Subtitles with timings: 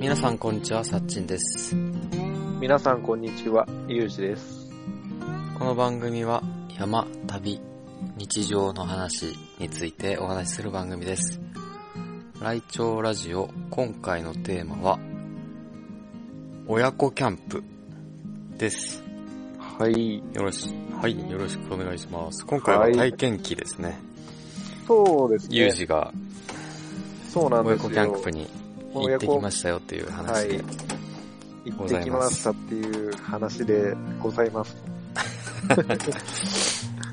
[0.00, 1.74] 皆さんこんにちは、さっちんです。
[2.60, 4.70] 皆さんこんにちは、ゆうじです。
[5.58, 6.42] この番組は
[6.78, 7.60] 山、旅、
[8.16, 11.40] 日常の話についてお話しする番組です。
[12.40, 14.98] ライチョウラジオ、今回のテーマは、
[16.66, 17.62] 親子キャンプ
[18.56, 19.05] です。
[19.78, 20.22] はい。
[20.32, 22.46] よろし、はい、よろしくお願いします。
[22.46, 23.98] 今回は体験記ですね。
[24.86, 25.56] そうですね。
[25.56, 26.12] ユージが
[27.28, 27.90] そうなんですよ。
[27.92, 28.48] 親子キャンプに
[28.94, 30.64] 行ってきましたよっていう話で。
[31.66, 34.74] 行ってきましたっていう話でございます。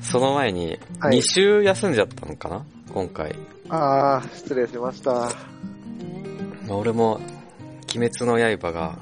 [0.00, 2.64] その前に、はい2週休んじゃったのかな？
[2.94, 3.36] 今回。
[3.68, 5.10] あー、失礼しました。
[5.12, 5.28] ま
[6.70, 7.20] あ、俺も、
[7.94, 8.98] 鬼滅の刃が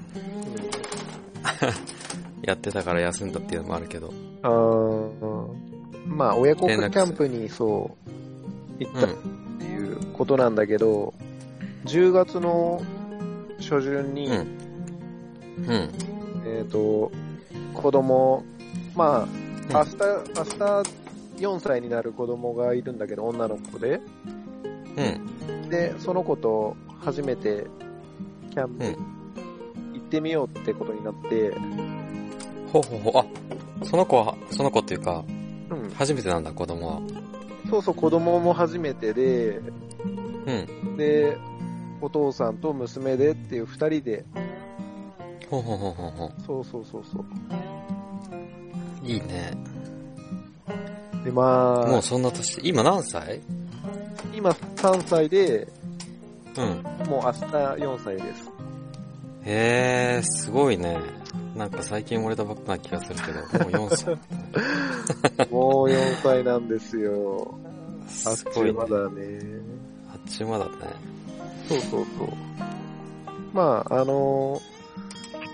[2.42, 4.12] やってたから休んだっていうのもあるけど。
[4.42, 5.46] あー
[6.06, 7.96] まあ、親子キャンプにそ
[8.80, 9.58] う、行ったっうん。
[9.58, 11.14] ていうことなんだけど、
[11.84, 12.82] 10月の
[13.58, 14.34] 初旬に、うん。
[14.34, 15.90] うん。
[16.44, 17.12] えっ、と、
[17.74, 18.44] 子供、
[18.96, 19.28] まあ、
[19.72, 19.96] 明日、
[20.36, 21.02] 明日
[21.38, 24.00] 4歳になる子供がいるんだけど、女の子で。
[24.96, 25.68] うん。
[25.68, 27.66] で、その子と初めて
[28.50, 28.96] キャンプうん
[29.94, 31.52] 行ってみようってことになって、
[32.72, 33.22] ほうほうほう。
[33.22, 35.24] あ、その子は、その子っていうか、
[35.70, 37.00] うん、初めてなんだ、子供は。
[37.68, 39.60] そうそう子供も初めてで、
[40.46, 40.96] うん。
[40.96, 41.36] で、
[42.00, 44.24] お父さんと娘でっていう二人で、
[45.48, 47.24] ほうほうほうほうほそうそうそうそう。
[49.04, 49.06] う。
[49.06, 49.52] いいね。
[51.24, 53.40] で、まあ、もうそんな年、今何歳？
[54.34, 55.68] 今3歳で、
[56.56, 56.82] うん。
[57.06, 58.50] もう明日4歳です。
[59.44, 60.98] へー、すごいね。
[61.56, 65.50] なんか最近生まれたばっかな気がするけど、 もう4歳。
[65.50, 67.54] もう4歳なんですよ。
[68.26, 68.36] あっ。
[68.36, 69.38] ちまだね。
[70.12, 70.72] あっちまだね。
[71.68, 72.28] そうそうそう。
[73.52, 74.60] まあ、あの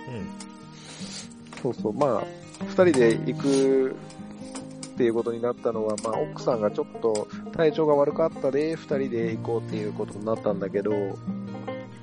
[0.08, 1.62] うん。
[1.62, 2.24] そうそう、まあ、
[2.60, 3.96] 二人で行く
[4.94, 11.16] っていうことになったのは、まあ、奥さんがちょっと体調が悪かったで、二人で行こうっていうことになったんだけど、うん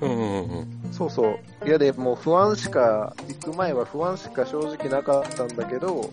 [0.00, 0.75] うんうんうん。
[0.92, 6.10] そうそう、嫌でもう不安しか、行く前は不安しか正直なかったんだけど、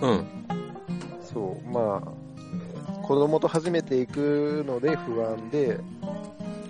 [0.00, 0.26] うん。
[1.22, 5.78] そう、まあ、子供と初めて行くので不安で、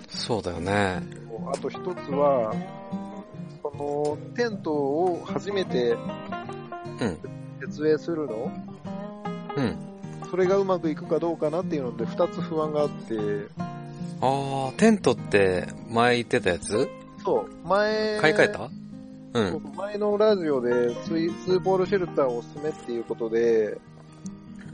[0.09, 1.01] そうだよね。
[1.53, 2.53] あと一つは、
[3.61, 7.17] その、テントを初めてうん。
[7.61, 8.51] 設営するの？
[9.57, 9.77] うん。
[10.29, 13.15] それがうまくいくかどうかなっていうので、二つ不安があって、
[14.21, 16.87] あー、テントって前言ってたやつ？
[17.25, 18.69] そう、前、買い替えた？
[19.33, 19.41] う。
[19.41, 23.77] ん前のラジオでツイ、ツーポールシェルターをおすすめっていうことで、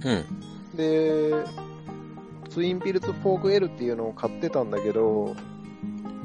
[0.04, 0.78] うん。
[0.78, 1.32] で、
[2.50, 5.36] ツインピルツフォーク L っていうのを買ってたんだけど、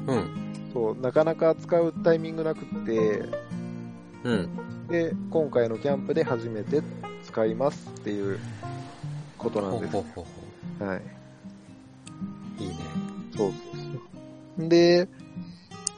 [0.07, 0.53] うん。
[0.73, 3.23] そう、なかなか使うタイミングなくって、
[4.23, 4.49] うん。
[4.87, 6.81] で、今回のキャンプで初めて
[7.23, 8.39] 使いますっていう
[9.37, 9.93] ことなんです。
[9.93, 10.25] ほうほう
[10.79, 10.97] ほはい。
[10.97, 12.63] う。
[12.63, 12.75] いいね。
[13.35, 13.57] そうそう
[14.59, 14.69] そう。
[14.69, 15.07] で、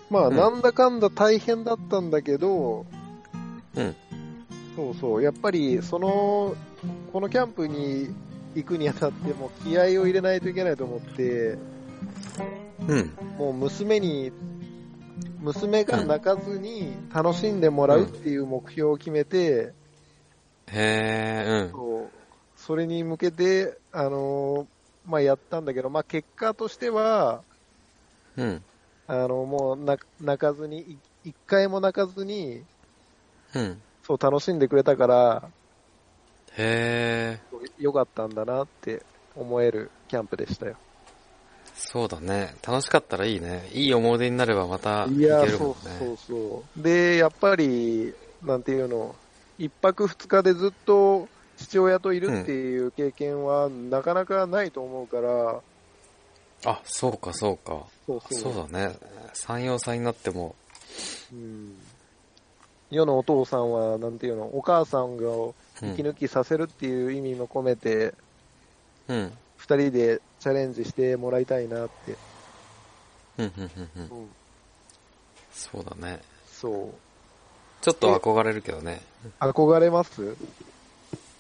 [0.10, 2.86] まあ、うんなんだかんだ大変だったんだけど、
[3.76, 3.96] うん。
[4.76, 6.56] そうそう、やっぱり、その、
[7.12, 8.10] このキャンプに
[8.56, 11.58] 行くにあたっても気合を入れないといけないと思って、
[12.88, 13.12] うん。
[13.38, 14.32] もう娘に、
[15.40, 19.74] 娘が泣かずに楽しんでもらうっていう目標を決めて、
[20.72, 21.72] へー、うん。
[21.72, 22.10] そう
[22.56, 24.66] それに向けて、あのー
[25.06, 27.44] まあ、やったんだけど、まあ、結果としては、
[28.38, 28.64] うん。
[29.12, 32.64] あの、もう泣泣かずに、い一回も泣かずに、
[33.56, 33.82] うん。
[34.04, 35.50] そう楽しんでくれたから、
[36.56, 37.84] へー。
[37.84, 39.02] よかったんだなって
[39.36, 40.78] 思えるキャンプでしたよ。
[41.74, 42.54] そうだね。
[42.68, 43.68] 楽しかったらいいね。
[43.74, 45.96] いい思い出になればまた行いやけ、るもんそうね。
[45.98, 46.84] そうそう。
[46.84, 49.16] で、やっぱり、なんていうの、
[49.58, 55.62] 一泊二日でずっと父親といるっていう経験はなかなかないと思うから、
[56.66, 57.86] あ、そうかそうか。
[58.06, 58.54] そうそう。
[58.54, 58.96] そうだね。
[59.34, 60.56] 3、4歳になっても。
[61.32, 61.78] うん
[62.92, 65.54] 世のお父さんは、なんていうの、お母さんがう
[65.86, 68.14] ん息抜きさせるっていう意味も込めて、
[69.08, 69.32] うん。
[69.58, 72.16] 二人でチャレンジしてもらいたいなって。
[73.38, 74.18] うん、うん、うん、うん。
[74.18, 74.30] うん
[75.52, 76.22] そうだね。
[76.52, 76.94] そう。
[77.82, 79.02] ちょっと憧れるけどね。
[79.40, 80.36] 憧れます？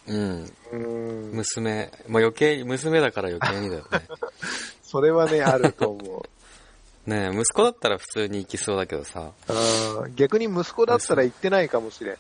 [0.07, 0.54] うん。
[0.71, 1.31] うん。
[1.33, 4.01] 娘、まあ、余計、娘だから余計にだよね。
[4.90, 6.24] それはね、あると思う。
[7.10, 9.32] ねえ息子だったら普通に行きそうだけどさ。
[9.48, 12.18] あー逆に息子だったら行ってないかもしれん。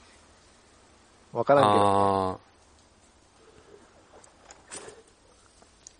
[1.33, 2.35] わからんけど。
[2.35, 2.37] あ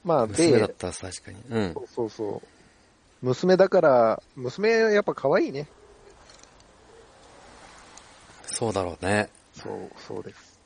[0.04, 1.42] まあ、ー、娘だっで、たら確かに。
[1.50, 1.80] うんそ。
[1.82, 2.48] うそうそう。
[3.26, 5.68] 娘だから、娘やっぱ可愛いね。
[8.46, 9.30] そうだろうね。
[9.54, 10.60] そう、そうです。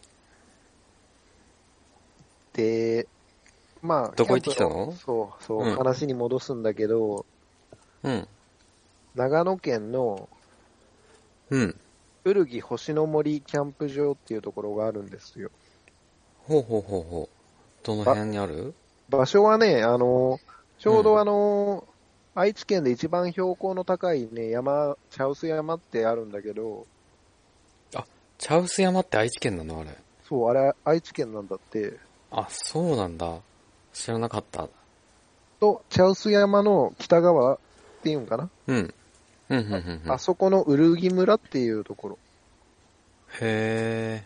[2.53, 3.07] で、
[3.83, 4.93] まあ、どこ行ってきたの？
[4.93, 7.25] そう、そう、うん話に戻すんだけど、
[8.03, 8.27] うん。
[9.13, 10.29] 長野県の
[11.49, 11.75] うん。
[12.23, 15.51] ウルギ星の森キャンプ場っていうところがあるんですよ。
[16.47, 17.29] ほうほうほうほう。
[17.85, 18.73] どの辺にある？
[19.09, 20.39] 場所はね、あの、
[20.79, 21.85] ちょうどあの、
[22.35, 26.87] 愛知県で一番標高の高いね、山、茶臼山ってあるんだけど、
[28.39, 29.81] 茶臼山って愛知県なの？
[29.81, 29.89] あれ。
[30.27, 31.97] そう、あれ、愛知県なんだって。
[32.31, 33.39] あ、そうなんだ。
[33.93, 34.67] 知らなかった。
[35.59, 37.59] と、茶臼山の北側っ
[38.03, 38.93] ていうんかな、うん。
[39.49, 40.11] うん、うん、うんうん。
[40.11, 42.17] あそこのウルギ村っていうところ。
[43.39, 44.23] へ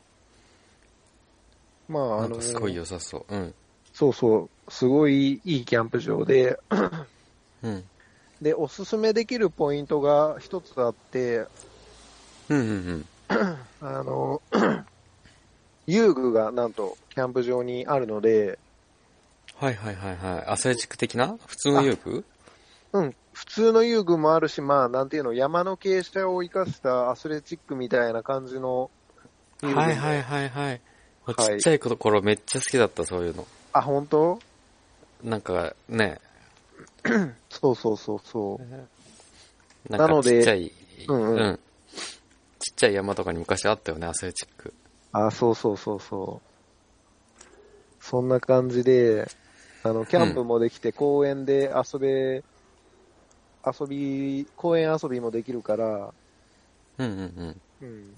[1.90, 1.94] ー。
[1.94, 3.36] まあ、あのすごい良さそう。
[3.36, 3.54] うん。
[3.94, 6.58] そうそう、すごいいいキャンプ場で、
[7.64, 7.84] うん。
[8.42, 11.46] で、おすすめできるポイントが一つあって、
[12.50, 13.06] うん、うん、うん。
[13.82, 14.42] あの、
[15.88, 18.60] 遊具がなんとキャンプ場にあるので、
[19.60, 20.46] はいはいはいはい。
[20.46, 21.38] アスレチック的な？
[21.46, 22.24] 普通の遊具？
[22.94, 28.92] うん、普通の遊具もあるし、まあ、なんていうの、山の傾斜を生かしたアスレチックみたいな感じの
[29.62, 30.82] 遊具もはいはいはいはい。
[31.28, 33.48] ちっちゃい頃めっちゃ好きだった、そういうの。
[33.74, 34.40] あ、本当？
[35.24, 36.20] なんかね、
[37.50, 39.92] そうそうそうそう。
[39.92, 40.72] なんかなのでちっちゃい、
[41.08, 41.60] うんうん
[42.60, 44.74] ちっちゃい山とかに昔あったよね、アスレチック。
[45.12, 47.44] あ、そうそうそうそう。
[48.00, 49.28] そんな感じで、
[49.88, 52.44] あの、キャンプもできて、公園で遊べ、
[53.64, 56.14] 遊び、公園遊びもできるから、
[56.98, 57.20] うんうん
[57.80, 57.86] うん。
[57.86, 58.16] うん。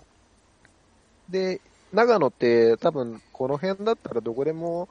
[1.29, 1.61] で、
[1.91, 4.89] 長野って多分この辺だったらどこでも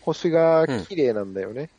[0.00, 1.70] 星が綺麗なんだよね。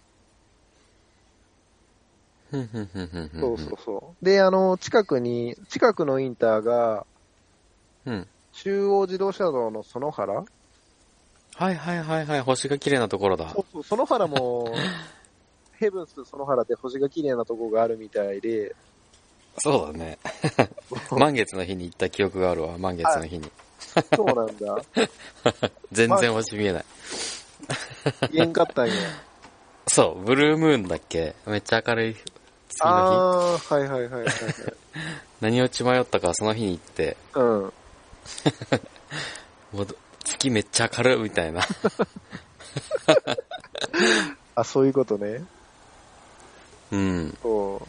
[2.49, 4.25] ふんふんふんふんふんそうそうそう。
[4.25, 7.05] で、あの、近くに、近くのインターが、
[8.05, 8.27] うん。
[8.53, 10.43] 中央自動車道の園原
[11.57, 13.61] はいはいはいはい、星が綺麗なところだそ。
[13.79, 14.73] うそう、園原も、
[15.79, 18.75] ヘブンス園原で星が綺麗なとこがあるみたいで、
[19.59, 20.17] そうだね。
[21.17, 23.49] 満月の日に行った記憶があるわ、満月の日に。
[24.15, 24.81] そうなんだ。
[25.93, 26.85] 全然星見えない。
[28.31, 28.93] 言えんかったんや。
[29.87, 31.35] そう、ブルームーンだっけ？
[31.45, 32.89] めっちゃ明るい月の日。
[32.89, 34.25] あー、はいはいはいはいはい。
[35.39, 37.73] 何を血迷ったかその日に行って、うん。
[39.71, 39.87] もう
[40.25, 41.61] 月めっちゃ明るいみたいな。
[44.55, 45.43] あ、そういうことね。
[46.91, 47.37] うん。
[47.41, 47.81] そ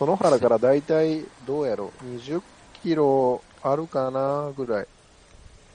[0.00, 0.04] う。
[0.06, 2.42] 園原からだいたい、どうやろう、20
[2.82, 4.86] キロあるかなぐらい。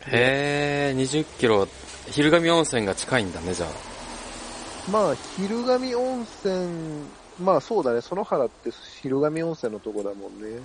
[0.08, 1.68] へー、20キロ、
[2.10, 3.70] 昼神温泉が近いんだね、じゃあ。
[4.92, 7.06] まあ、昼神温泉、
[7.40, 8.72] まあそうだね、園原って
[9.02, 10.60] 昼神温泉のとこだもんね。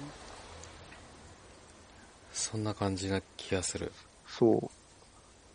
[2.40, 3.92] そんな感じな気がする。
[4.26, 4.68] そう。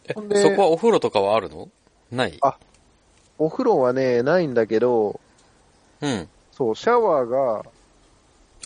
[0.07, 1.67] え、そこはお風呂とかはあるの？
[2.11, 2.37] ない？
[2.41, 2.57] あ
[3.37, 5.19] お風呂はね、ないんだけど、
[6.01, 6.29] うん。
[6.51, 7.63] そう、シャワーが、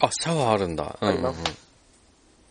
[0.02, 0.98] あ、シャワーあるんだ。
[1.02, 1.70] うんうんうんあります。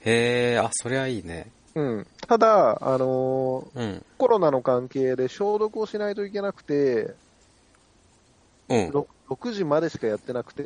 [0.00, 1.46] へー、あ、そりゃいいね。
[1.74, 2.06] うん。
[2.26, 4.02] ただ、あのーうん。
[4.16, 7.14] コロナの関係で消毒をしないといけなくて、
[8.68, 8.90] うん。
[8.90, 10.62] ろ 6, 時までしかやってなくて、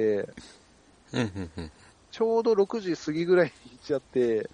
[1.12, 1.70] うん、うん、うん。
[2.10, 4.48] ちょうど6時過ぎぐらいに行っちゃって、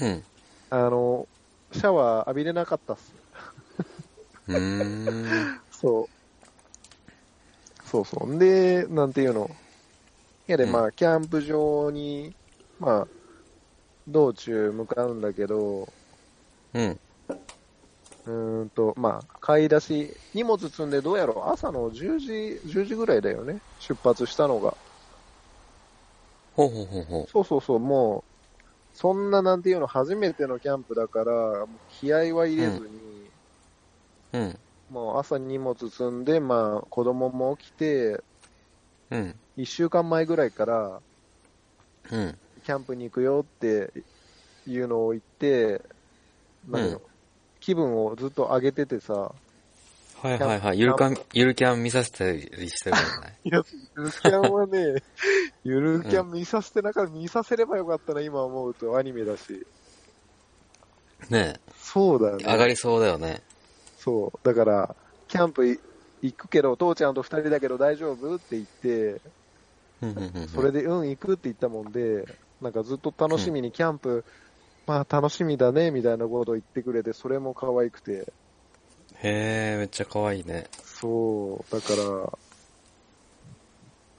[0.00, 0.22] うん。
[0.70, 1.26] あの、
[1.72, 3.12] シャワー浴びれなかったっす。
[4.48, 5.62] うーん。
[5.70, 7.88] そう。
[7.88, 8.34] そうそう。
[8.34, 9.50] んで、なんていうの。
[10.48, 12.34] いやで、うんまあ、キャンプ場に、
[12.78, 13.08] まあ、
[14.06, 15.86] 道中向かうんだけど、
[16.74, 16.98] うん。
[18.26, 23.58] うーんと、まあ、買い出し、荷物積んでどうやろう朝の10時、10時ぐらいだよね。
[23.80, 24.74] 出発したのが。
[26.54, 28.31] ほうほうほうほそうそうそう、もう、
[28.94, 33.30] そんななんていうの、初めてのキャンプだから、気合は入れずに、
[34.32, 34.38] う。
[34.38, 34.58] うん。
[34.90, 38.22] もう朝荷物積んで、まあ、子供も起きて、
[39.10, 39.40] うん。
[39.56, 41.02] 一週間前ぐらいから、
[42.10, 42.38] うん。
[42.62, 43.92] キャンプに行くよって
[44.66, 45.82] いうのを言って、
[46.68, 47.00] うん
[47.62, 49.32] 気分をずっと上げててさ、
[50.22, 50.78] はいはいはい。
[50.78, 52.48] ゆるかん、ゆるキャン見させたりし
[52.84, 53.34] てるじゃない？
[53.44, 53.62] いや、
[53.96, 55.02] ゆるキャンはね、
[55.64, 59.66] ゆるキャン見させてなかった、見させればよかったな、今思うとアニメだし。
[61.28, 62.44] ねそうだよえ。
[62.44, 62.68] 上がね。
[62.68, 63.42] りそうだよね。
[63.98, 64.38] そう。
[64.44, 64.94] だから、
[65.26, 65.80] キャンプい
[66.22, 69.20] 行くけど、父ちゃんと二人だけど大丈夫って言って、
[70.02, 72.26] うんうんうんうんそれで、うん、行くって言ったもんで、
[72.60, 74.24] なんかずっと楽しみにキャンプ
[74.86, 78.32] まあ楽しみだね、みたいなことを言ってくれて、それも可愛くて。
[79.22, 80.68] へえ、めっちゃ可愛いね。
[80.84, 82.38] そう、だから、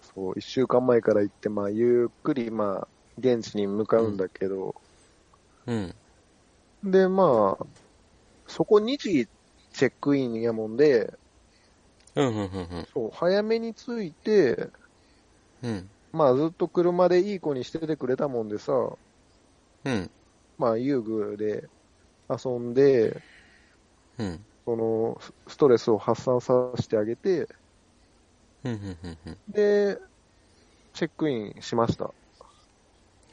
[0.02, 4.76] そう、一週間前から行って、まあ、ゆっくり、まあ、現地に向かうんだけど、
[5.66, 5.96] うん。
[6.84, 7.66] で、まあ、
[8.48, 9.28] そこ2時
[9.74, 11.14] チェックインやもんで、
[12.16, 12.46] うん、うん、う
[12.82, 14.72] ん、そう、早めに着いて、
[15.62, 15.72] うん。
[15.72, 15.92] うん。
[16.14, 18.72] まあ、ずっと車でいい子にしててくれたもんでさ、
[19.86, 20.12] うん。
[20.58, 21.70] まあ、遊具で
[22.30, 23.24] 遊んで、
[24.18, 24.46] うん。
[24.66, 27.48] その、スストレスを発散させてあげて、
[29.48, 29.98] で、
[30.94, 32.14] チェックインしました。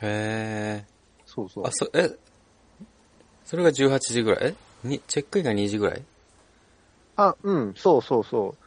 [0.03, 0.87] へえ。
[1.25, 1.71] そうそうあ、。
[1.73, 2.11] そ、え、
[3.45, 4.59] それが18時ぐらい？
[4.85, 6.07] えに、チェックインが2時ぐらい？
[7.17, 8.59] あ、うん、そうそうそ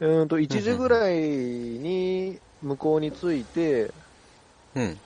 [0.00, 0.06] う。
[0.06, 3.92] うーんと、1時ぐらいに向こうに着いて、
[4.74, 5.00] うん。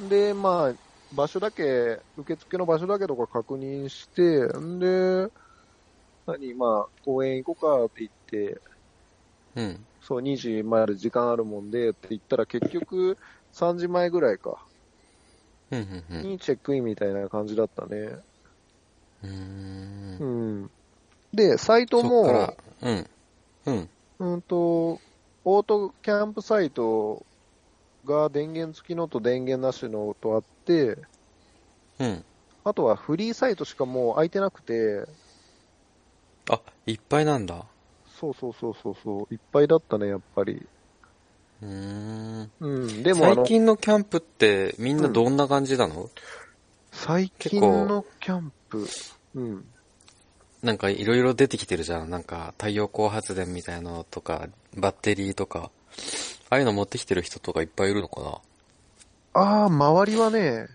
[0.00, 0.74] で、まあ、
[1.10, 5.28] 場所だけ、受付の場所だけとか確認して、んで、
[6.28, 8.62] 何、まあ、公園行こうかって言って、
[9.56, 9.88] うん。
[10.00, 13.16] そう、2時まで時間あるもんでって言ったら結局
[13.52, 14.68] 3時前ぐらいか、
[15.70, 16.22] うん、うん、うん。
[16.32, 17.96] にチェックインみたいな感じだったね。
[19.22, 20.24] うう。
[20.24, 20.70] ん。
[21.32, 23.10] で、サイトそっからも、、うん。
[23.66, 23.90] うん。
[24.20, 25.02] うんと、
[25.44, 27.26] オートキャンプサイト
[28.04, 30.96] が電源付きのと電源なしのとあって、
[31.98, 32.24] うん。
[32.64, 35.06] あとはフリーサイトしかもう空いてなくて、
[36.50, 37.64] あ、いっぱいなんだ。
[38.20, 40.66] そうそうそうそうそう、いっぱいだったね、やっぱり。
[41.62, 41.68] うー
[42.42, 42.50] ん。
[42.60, 46.10] うん、でも最近のキャンプってみんなどんな感じなの、
[46.90, 48.88] 最近のキャンプ、
[49.34, 49.64] うん。
[50.62, 52.10] なんかいろいろ出てきてるじゃん。
[52.10, 55.70] なんか太陽光発電みたいなのとか、バッテリーとか。
[56.50, 58.38] ああいうの持ってきてる人とかいっぱいいるのかな？
[59.34, 60.66] ああ、周りはね、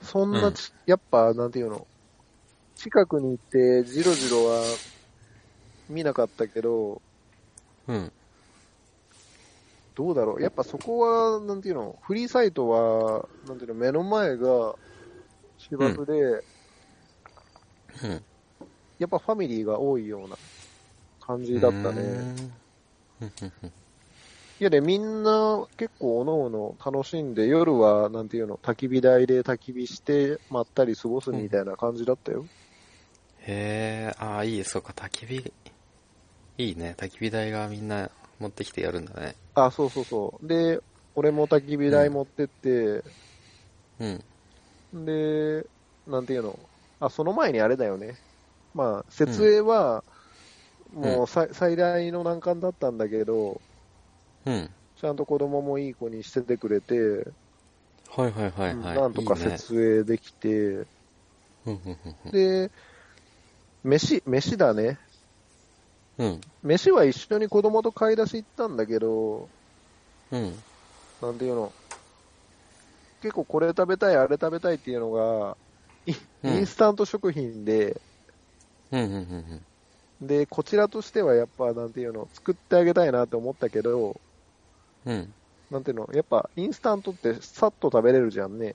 [0.00, 1.86] そんなち、やっぱ、なんていうの、
[2.76, 4.62] 近くに行って、じろじろは
[5.88, 7.00] 見なかったけど、
[7.86, 8.12] うん。
[9.94, 10.42] どうだろう。
[10.42, 14.76] やっぱそこは、なんていうの、フリーサイトは、なんていうの、目の前が
[15.58, 16.12] 芝生で、
[18.04, 18.24] うん。
[18.98, 20.36] やっぱファミリーが多いような
[21.20, 22.48] 感じだったね。
[24.60, 32.44] いやで、みんな結構おのおの楽しんで、夜は、なんていうの、焚き火台で焚き火して、まったり過ごすみたいな感じだったよ。
[33.40, 35.52] へえ、ああ、いい、そうか、焚き火。
[36.58, 39.34] いいね、焚き火台がみんな持ってきてやるんだね。
[39.54, 40.46] あ、そうそうそう。
[40.46, 40.80] で、
[41.14, 43.02] 俺も焚き火台持ってって、
[43.98, 44.24] うん。
[44.92, 45.68] で、
[46.06, 46.58] なんていうの、
[47.00, 48.18] あ、その前にあれだよね。
[48.74, 50.04] まあ、設営は、
[50.92, 53.62] もうさ、最大の難関だったんだけど、
[54.46, 54.70] うん。
[54.96, 56.94] ちゃんと子供もいい子にしててくれて、
[58.10, 58.96] はいはいはいはい。
[58.96, 60.88] なんとかいいね設営できて、うん
[61.66, 61.76] うん
[62.24, 62.70] うんで、
[63.82, 64.98] 飯、飯だね。
[66.18, 66.40] うん。
[66.62, 69.50] 飯は一緒に子供と買い出し行ったんだけど、
[70.30, 70.64] うん。
[71.20, 71.72] なんていうの、
[73.20, 75.56] 結構これ食べたい、あれ食べたいっていうのが、
[76.42, 78.00] インスタント食品で、
[78.90, 79.16] うんうんう
[79.56, 79.66] ん
[80.20, 84.20] で、こちらとしてはやっぱ、なんていうの、作ってあげたいなって思ったけど、
[85.04, 85.14] うん。
[85.14, 85.34] うん。
[85.70, 88.74] なんていうの、やっぱインスタントってさっと食べれるじゃんね。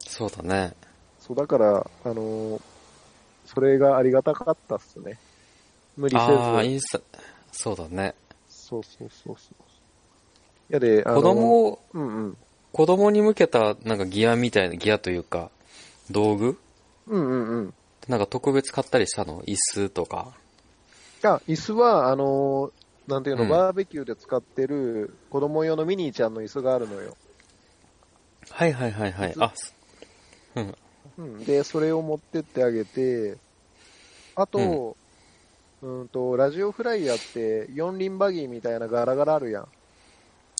[0.00, 0.74] そうだね。
[1.18, 2.62] そう、だから、あのー
[3.44, 5.20] それがありがたかったっすね。
[5.98, 6.32] 無理せず。
[6.32, 7.00] ああ、インスタ、
[7.52, 8.14] そうだね。
[8.48, 9.62] そうそうそうそう。
[10.70, 12.36] いやで、あの子供を、うんうん。
[12.72, 15.50] 子供に向けたなんかギアみたいな、ギアというか、
[16.10, 16.56] 道具？
[17.08, 17.74] うんうんうん。
[18.08, 19.42] なんか特別買ったりしたの？
[19.42, 20.32] 椅子とか。
[21.24, 22.72] あ、椅子は、あのー
[23.08, 27.16] なんていうの、うんバーベキューで使ってる子供用のミニーちゃんの椅子があるのよ。
[28.50, 29.34] はいはいはいはい。
[29.40, 29.74] あ、す
[30.54, 30.74] うん。
[31.16, 31.44] うん。
[31.44, 33.36] で、それを持ってってあげて、
[34.36, 34.94] あと、
[35.82, 39.68] うん、と、ラジオフライヤーって四輪バギーみたいなガラガラあるやん。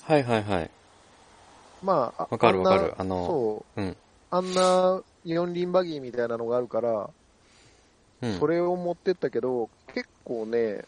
[0.05, 0.71] はいはいはい。
[1.83, 3.97] まあ、あわかるわかるあのそう、うん。
[4.31, 7.11] あんな四輪バギーみたいなのがあるから、
[8.23, 8.39] うん。
[8.39, 10.83] それを持ってったけど、結構ね、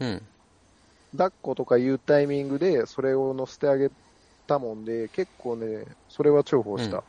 [0.00, 0.22] うん。
[1.12, 3.90] 抱っことかいうタイミングでそれを乗せてあげ
[4.46, 7.04] たもんで、結構ね、それは重宝した。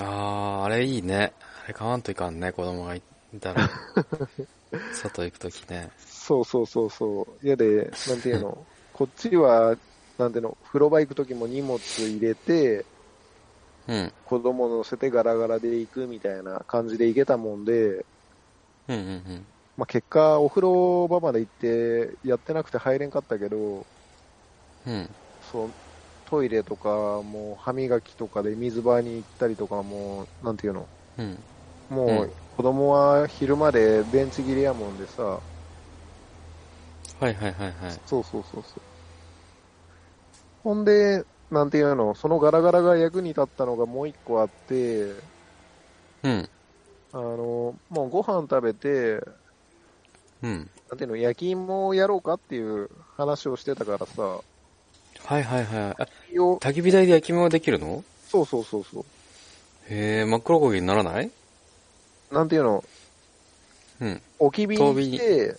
[0.00, 1.32] あー、あれいいね。
[1.64, 3.02] あれ買わんといかんね、子供がい
[3.40, 3.68] たら。
[4.90, 5.92] 外行くときね。
[5.96, 7.46] そうそうそうそう。
[7.46, 9.76] いやで、なんていうの、 こっちは、
[10.16, 12.88] なんていうの、風呂場行くときも荷物入れて、
[13.86, 14.14] うん。
[14.22, 18.06] 子供乗せてガラガラで行くみたいな感じで行けたもんで、
[18.88, 19.48] うんうんうん。
[19.76, 23.88] まあ、結果、お風呂場まで行って、やってなくて入れんかったけど、
[24.84, 25.16] うん。
[25.40, 25.76] そう、
[26.24, 31.44] トイレとか、もう歯磨きとかで水場に行ったりとかも、なんていうの、うん。
[31.88, 35.22] もううん子供は昼までベンチ切れやもんでさ、
[37.20, 38.00] はいはいはいはい。
[38.06, 38.82] そうそうそうそう。
[40.62, 44.74] ほんで、なんていうの、そのガラガラが役に立ったのがもう一個あって、
[46.22, 46.48] うん。
[47.12, 49.20] あの、もうご飯食べて、
[50.42, 50.70] うん。
[50.90, 54.40] なんていうの、焼き芋をやろうかっていう話をしてたからさ、
[55.24, 56.02] はいはいはい。
[56.34, 58.04] 焚き火台で焼き芋ができるの？
[58.30, 59.04] そうそうそうそう。
[59.88, 61.30] へえ、真っ黒焦げにならない？
[62.34, 62.84] なんていうの、
[64.00, 64.22] うん。
[64.40, 65.56] 置き火にして、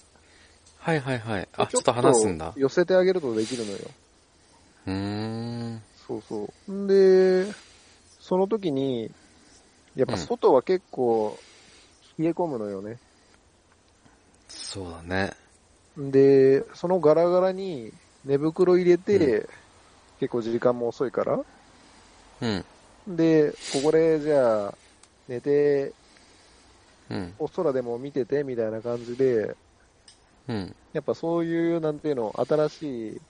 [0.75, 1.48] はいはいはい。
[1.58, 2.53] あ、ちょっと離すんだ。
[2.58, 3.96] 寄せてあげるとできるのよ。
[4.86, 5.82] うーん。
[5.96, 6.74] そうそう。
[6.74, 7.48] んで、
[8.20, 9.10] その時に、
[9.96, 11.39] やっぱ外は結構
[12.17, 13.00] 冷え込むのよね。
[14.50, 15.32] そうだね。
[16.12, 17.94] で、そのガラガラに
[18.25, 19.50] 寝袋入れて、う
[20.20, 21.39] 結構時間も遅いから。
[22.41, 22.65] うん。
[23.15, 24.77] で、ここでじゃあ、
[25.27, 26.04] 寝て、うん。
[27.38, 29.55] お空でも見てて、みたいな感じで、
[30.47, 30.75] うん。
[30.93, 33.21] やっぱそういう、なんていうの、新しい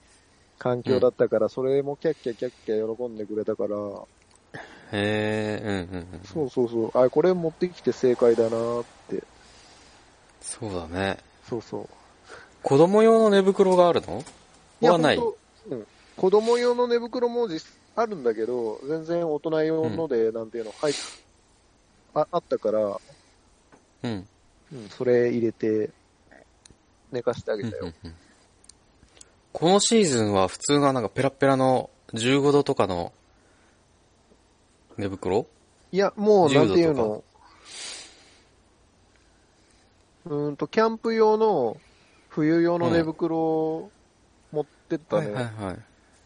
[0.58, 3.76] 環境だったから、それもキャッキャキャッキャ喜んでくれたから、
[4.92, 6.20] へえ、うんうんうん。
[6.24, 9.22] そうそうそう、あ、これ持ってきて正解だなって、
[10.40, 11.18] そうだね。
[11.48, 11.88] そうそう。
[12.62, 14.22] 子供用の寝袋があるの？
[14.80, 15.18] はない？
[15.18, 15.86] うん。
[16.16, 17.66] 子供用の寝袋も実
[17.96, 20.94] あるんだけど、全然大人用ので、なんていうの、入っ
[22.14, 23.00] あ、あったから、
[24.02, 24.26] うん。
[24.72, 25.90] うん、それ入れて、
[27.12, 27.92] 寝かしてあげたよ。
[29.52, 33.12] このシーズンは普通のなんかペラペラの15度とかの
[34.98, 35.46] 寝袋？
[35.92, 37.24] いや、もう、10なんていう度の、
[40.26, 41.80] うーんと、キャンプ用の、
[42.28, 43.92] 冬用の寝袋を
[44.52, 45.32] 持ってったはいね。
[45.32, 45.76] はいはい。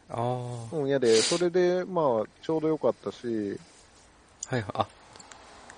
[0.09, 3.61] あうん、やで、それで、まあ、ちょうどよかったし、
[4.49, 4.55] あ。
[4.55, 4.71] はいはい。
[4.75, 4.89] あ、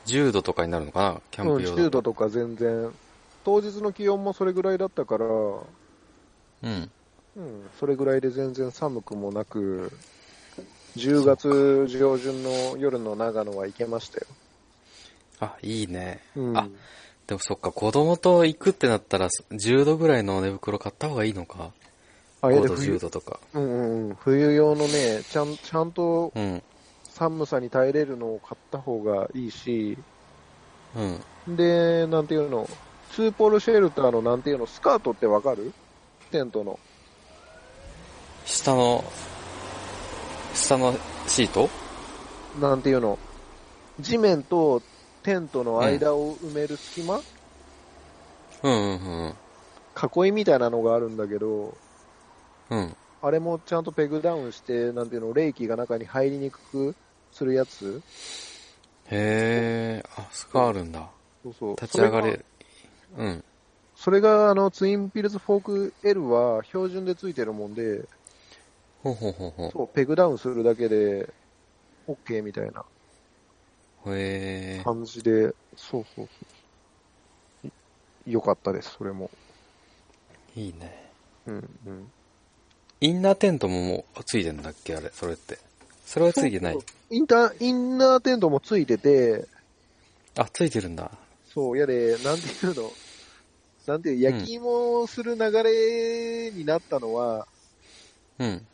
[0.07, 1.21] 10度とかになるのかな？
[1.31, 2.91] キャンうん、プ用10度とか全然、
[3.45, 5.29] 当日の気温もそれぐらいだったから、う
[6.69, 6.91] ん。
[7.35, 9.91] うん、それぐらいで全然寒くもなく、
[10.97, 14.27] 10月上旬の夜の長野は行けましたよ。
[15.41, 16.21] あ、いいね。
[16.37, 16.69] うん、あ
[17.27, 21.71] でもそっか、子供と行くってなったら10度ぐらいの寝袋買った方がいいのか
[22.43, 23.41] ？5度、あいやで冬10度とか。
[23.55, 26.63] うんうんうん、冬用のね、ちゃん、ちゃんとうん。
[27.15, 29.99] 寒さに耐えれるのを買った方がいいし、
[30.97, 31.57] うん。
[31.57, 32.69] で、なんていうの、
[33.13, 35.73] ツーポールシェルターのなんていうの、スカートってわかる？
[36.31, 36.79] テントの。
[38.47, 39.05] 下の、
[40.55, 40.95] 下の
[41.27, 41.69] シート？
[42.61, 43.19] なんていうの、
[44.01, 44.83] 地面と
[45.23, 47.21] テントの間を埋める隙間、
[48.63, 48.81] うんうん
[49.25, 49.35] うん。
[50.25, 51.75] 囲いみたいなのがあるんだけど、
[52.71, 52.97] うん。
[53.25, 56.59] あれもちゃんとペグダウンして、なんていうの、冷気が中に入りにく
[56.93, 56.97] く
[57.31, 58.01] するやつ？
[59.11, 61.09] へえ、あ、スカあるんだ。
[61.45, 61.71] そうそう。
[61.81, 62.45] 立ち上がれる。
[63.17, 63.45] うん。
[63.95, 68.09] それが、あの、ツインピルズフォーク L は標準でついてるもんで、
[69.03, 71.33] ほうほうほうほそう、ペグダウンするだけで、
[72.09, 72.85] OK みたいな
[74.05, 74.17] う。
[74.19, 74.83] へえ。
[74.83, 76.27] 感じで、そうそうそ
[77.65, 77.69] う。
[78.27, 79.31] いよかったです、それも。
[80.57, 81.13] いいね。
[81.47, 81.55] うん、
[81.87, 82.09] うん。
[83.03, 85.59] インナーテントももうついてんだっけあれ、それって。
[86.07, 86.79] それはついてない。
[87.11, 89.49] インター、インナーテントもついてて、
[90.37, 91.11] あ、ついてるんだ。
[91.53, 92.93] そう、やで、なんていうの、
[93.89, 97.49] なんていう、焼き芋をする流れになったのは、
[98.39, 98.69] うん。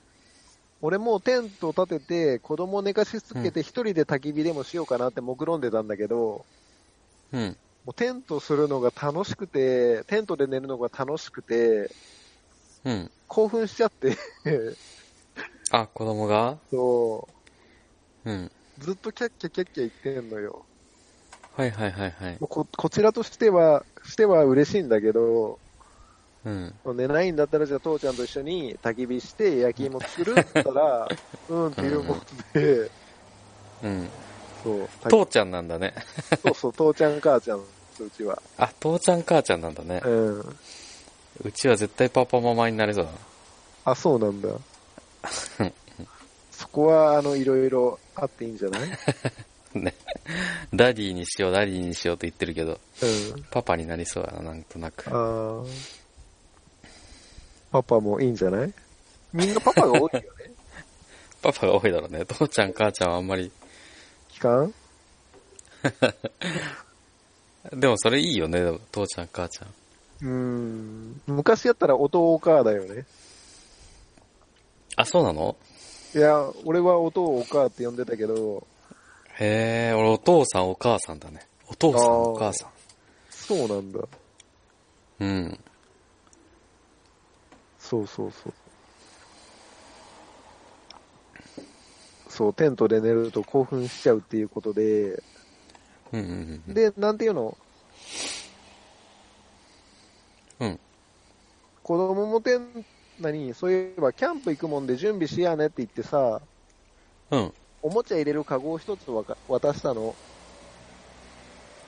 [0.82, 6.44] 俺もうテント立てて、子供寝かしつけて一人で焚き火でもしようかなって目論んでたんだけど、
[7.32, 7.56] うん。
[7.86, 11.90] もうテントするのが楽しくて、テントで寝るのが楽しくて、
[12.88, 13.11] うん。
[13.27, 14.16] 興奮しちゃって、
[15.70, 16.57] あ、子供が？
[16.70, 17.29] そ
[18.24, 18.51] うん。
[18.79, 20.64] う、ずっとキャッキャキャッキャ言ってんのよ。
[21.55, 22.38] はいはいはいはい。
[22.40, 25.59] ここちらとしては、しては嬉しいんだけど、
[26.46, 26.74] うん。
[26.96, 31.09] 寝ないんだったらじゃあ父ちゃんと一緒に焚き火して焼き芋作るって言ったら、
[31.51, 32.90] うんっていうことで、
[33.83, 34.09] うん。
[34.64, 35.92] そう、父ちゃんなんだね。
[36.42, 37.64] そうそう、父ちゃん母ちゃん、う
[38.16, 38.40] ちは。
[38.57, 40.01] あ、父ちゃん母ちゃんなんだね。
[40.05, 40.59] うん。
[41.44, 43.18] うちは絶対パパママになれそうだな。
[43.87, 44.48] あ、そうなんだ。
[46.51, 48.88] そこは、あの、いろいろあっていいんじゃない？
[49.79, 49.94] ね。
[50.74, 53.07] ダディにしよう、ダディにしようと言ってるけど、う
[53.38, 53.42] ん。
[53.51, 55.09] パパになりそうだな、なんとなく。
[55.09, 55.66] あー
[57.70, 58.72] パパもいいんじゃない？
[59.33, 60.24] みんなパパが多いよね。
[61.42, 62.24] パパが多いだろうね。
[62.27, 63.53] 父ちゃん、母ちゃんはあんまり。
[64.28, 64.72] 聞かん
[67.72, 69.68] でもそれいいよね、父ちゃん、母ちゃん。
[70.22, 71.20] うーん。
[71.26, 73.04] 昔やったら音お母だよね。
[74.96, 75.57] あ、そうなの？
[76.14, 78.66] いや、俺は音をお母って呼んでたけど、
[79.38, 81.46] へえ、俺お父さんお母さんだね。
[81.68, 82.70] お父さんお母さん。
[83.31, 84.00] そうなんだ。
[85.20, 85.61] うん。
[87.78, 88.54] そうそうそう。
[92.28, 95.22] そう、テントで寝ると興奮しちゃうっていうことで、
[96.12, 96.74] うんうんうん。
[96.74, 97.57] で、なんていうの？
[100.61, 100.81] うん。
[101.83, 102.85] 子供もてん、
[103.21, 106.40] 何そういえば、キャンプ行くもんで準備しやねって言ってさ、
[107.31, 107.53] うん。
[107.83, 109.11] おもちゃ入れるカゴを一つ
[109.49, 110.14] 渡したの？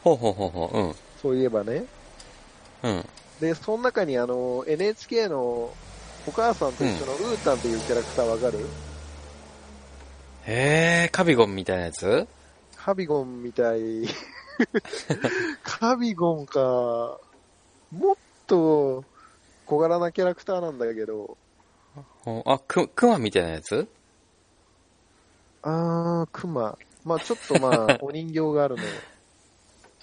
[0.02, 0.78] ほうほうほうほう。
[0.78, 0.94] うん。
[1.20, 1.84] そういえばね。
[2.82, 3.04] うん。
[3.40, 5.70] で、その中にあの、NHK の
[6.26, 8.58] お母さんと一緒のウータンっていうキャラクターわかる、
[10.46, 12.26] へえ、カビゴンみたいなやつ？
[12.76, 13.80] カビゴンみたい。
[15.64, 16.60] カビゴンか。
[17.90, 18.16] もっ
[18.50, 19.04] と
[19.66, 21.38] 小柄なキャラクターなんだけど、
[22.24, 23.88] ほあ、く、クマみたいなやつ？
[25.62, 26.76] あー、クマ。
[27.04, 29.02] まあちょっとまあ、 お人形があるのよ。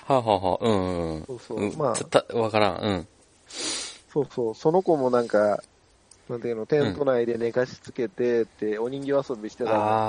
[0.06, 1.28] はあ、はあはあ、うんうん。
[1.28, 1.62] そうそう。
[1.62, 2.78] うん、まあちょっと、わからん。
[2.84, 3.08] うん。
[4.10, 4.56] そうそう。
[4.56, 5.64] その子もなんか、
[6.30, 10.02] なんていうの、テント内で寝かしつけてって、お人形遊びしてたの。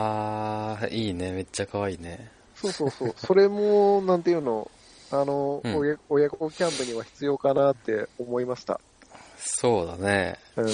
[0.75, 1.33] あー、いいね。
[1.33, 2.31] めっちゃ可愛いね。
[2.55, 3.15] そうそうそう。
[3.17, 4.71] それも、なんていうの、
[5.11, 8.81] あの、うん親親子キャンプには必要かなって思いました。
[9.39, 10.39] そうだね。
[10.57, 10.69] うん。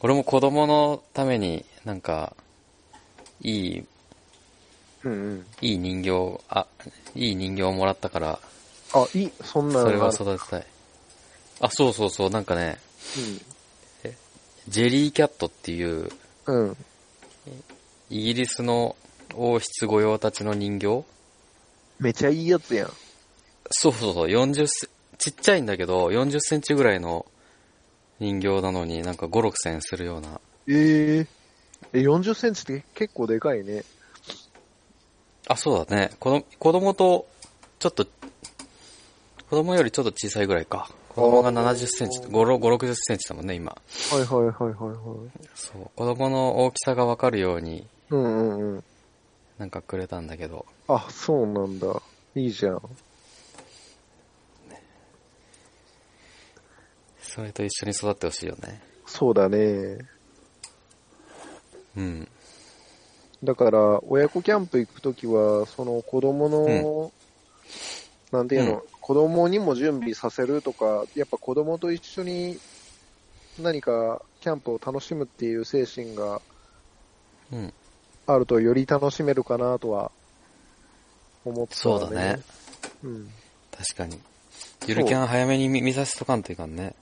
[0.00, 2.36] 俺も子供のためになんか、
[3.40, 3.84] いい、
[5.04, 5.46] うんうん。
[5.60, 6.66] いい人形、あ、
[7.14, 8.38] いい人形をもらったから、
[8.92, 10.66] あ、いい、そんなのそれは育てたい。
[11.60, 12.78] あ、そうそうそう、なんかね、
[13.16, 13.40] うん。
[14.68, 16.10] ジェリーキャットっていう、
[16.46, 16.76] うん。
[18.10, 18.94] イギリスの
[19.34, 21.04] 王室御用達の人形？
[21.98, 22.92] めちゃいいやつやん。
[23.70, 27.26] そうそうそう、40セちっちゃいんだけど、40センチぐらいの
[28.18, 30.40] 人形なのになんか5、6千円するような。
[30.66, 31.26] ええ
[31.92, 33.84] え、40センチって結構でかいね。
[35.46, 36.10] あ、そうだね。
[36.18, 37.26] 子供子供と、
[37.78, 40.90] ちょっと、子供よりちょっと小さいぐらいか。
[41.10, 43.72] 子供が70センチ、5、5 60センチだもんね、今。
[43.72, 45.48] はいはいはいはいはい。
[45.54, 45.90] そう。
[45.96, 48.84] 子供の大きさがわかるように、うんうんうん。
[49.58, 50.64] なんかくれたんだけど。
[50.88, 52.00] あ、そうなんだ。
[52.34, 52.82] いいじゃん。
[57.34, 58.80] それと一緒に育ってほしいよね。
[59.06, 59.98] そうだね。
[61.96, 62.28] うん。
[63.42, 67.12] だから、親子キャンプ行くときは、その子供の、
[68.32, 72.60] なんていうの、うん子供にも準備させるとか、やっぱ子供と一緒に
[73.58, 76.40] 何かキャンプを楽しむっていう精神が
[77.50, 77.72] うん。
[78.28, 80.12] あるとより楽しめるかなとは
[81.44, 82.40] 思った、そうだね。
[83.02, 83.30] うん。
[83.76, 84.20] 確かに。
[84.86, 86.94] ゆるキャン早めに見見させとかんといかんね。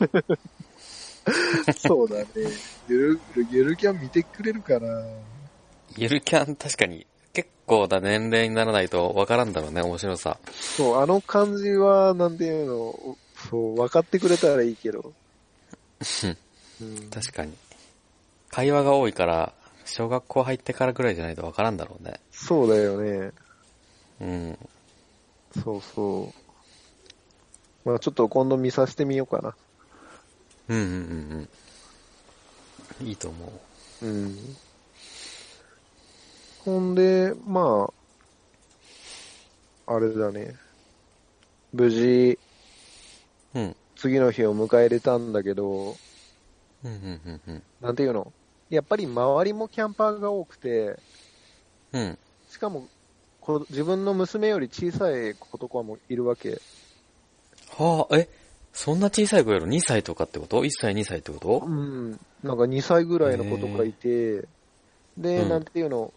[1.76, 2.26] そうだね。
[2.88, 5.02] ゆる、ゆるキャン見てくれるかな
[5.96, 10.38] ゆるキャン確かに結構な年齢にならないとわからんだろうね、面白さ。
[10.52, 13.16] そう、あの感じは、なんていうの、
[13.48, 15.12] そう、分かってくれたらいいけど。
[16.80, 17.52] うん、確かに。
[18.50, 19.52] 会話が多いから、
[19.84, 22.20] 小学校入ってからぐらいじゃないとわからんだろうね。
[22.32, 23.32] そうだよね。
[24.20, 24.58] うん。
[25.62, 26.32] そうそ
[27.84, 27.88] う。
[27.88, 29.54] まあちょっと今度見させてみようかな。
[30.70, 31.48] うんうんうん
[33.00, 33.06] うん。
[33.06, 33.52] いいと思
[34.02, 34.06] う。
[34.06, 34.56] うん。
[36.64, 37.90] ほんで、ま
[39.86, 40.54] あ、あれだね。
[41.72, 42.38] 無事、
[43.54, 43.76] うん。
[43.96, 45.96] 次の日を迎えれたんだけど、
[46.84, 47.62] うんうんうんうん。
[47.80, 48.32] なんていうの？
[48.70, 50.96] やっぱり周りもキャンパーが多くて、
[51.92, 52.18] うん。
[52.48, 52.86] しかも、
[53.40, 56.60] こ自分の娘より小さい子とかもいるわけ。
[57.76, 58.28] はあ、え、
[58.72, 61.66] そんな小さい子やろ ?2 歳とかってこと ?1 歳2歳ってこと？
[61.66, 62.10] うん。
[62.42, 64.48] なんか2歳ぐらいの子とかいて、
[65.18, 66.12] で、うんなんていうの、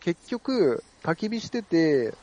[0.00, 2.14] 結局、焚き火してて、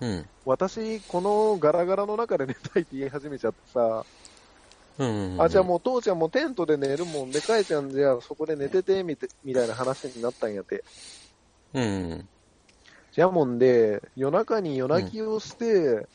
[0.00, 0.26] うん。
[0.44, 4.04] 私、このガラガラの中で 寝たいって言い始めちゃってさ、
[4.98, 5.42] うんうんうん。
[5.42, 10.84] あ、じゃあもう父ちゃんもテントで寝るもんで、母ちゃんじゃあそこで寝てて、みたみたいな話になったんやって。
[11.74, 12.28] うんうん。
[13.12, 16.06] じゃあもんで、夜中に夜泣きをして、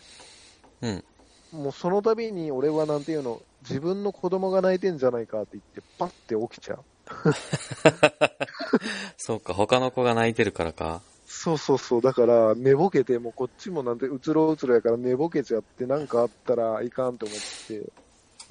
[0.82, 1.04] うん。
[1.52, 6.86] もうその度に俺はなんていうの、自分の子供が泣いてんじゃないかって言って、パッて起きちゃう。
[9.18, 11.02] そうか、他の子が泣いてるからか。
[11.26, 12.02] そうそうそう。
[12.02, 17.92] だから、寝ぼけて、もうこっちもなんて、うつろうつろやから寝ぼけちゃって、なんかあったらいかんと思って、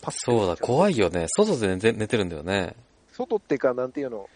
[0.03, 1.27] パッてそうだ、怖いよね。
[1.29, 2.75] 外で寝て寝てるんだよね。
[3.13, 4.29] 外ってか、なんていうの、